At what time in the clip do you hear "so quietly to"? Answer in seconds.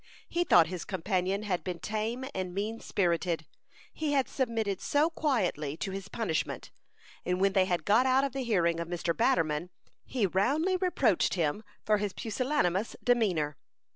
4.81-5.91